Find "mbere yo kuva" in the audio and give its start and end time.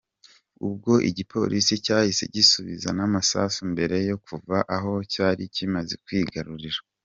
3.73-4.57